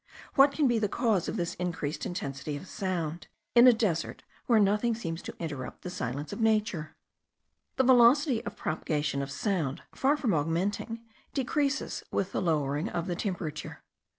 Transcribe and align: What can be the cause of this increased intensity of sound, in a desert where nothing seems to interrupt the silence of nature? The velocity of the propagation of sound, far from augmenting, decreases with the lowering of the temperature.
What 0.33 0.51
can 0.51 0.67
be 0.67 0.79
the 0.79 0.89
cause 0.89 1.29
of 1.29 1.37
this 1.37 1.53
increased 1.59 2.07
intensity 2.07 2.57
of 2.57 2.65
sound, 2.65 3.27
in 3.53 3.67
a 3.67 3.71
desert 3.71 4.23
where 4.47 4.59
nothing 4.59 4.95
seems 4.95 5.21
to 5.21 5.35
interrupt 5.37 5.83
the 5.83 5.91
silence 5.91 6.33
of 6.33 6.41
nature? 6.41 6.95
The 7.75 7.83
velocity 7.83 8.39
of 8.43 8.55
the 8.55 8.61
propagation 8.63 9.21
of 9.21 9.29
sound, 9.29 9.83
far 9.93 10.17
from 10.17 10.33
augmenting, 10.33 11.01
decreases 11.35 12.01
with 12.09 12.31
the 12.31 12.41
lowering 12.41 12.89
of 12.89 13.05
the 13.05 13.15
temperature. 13.15 13.83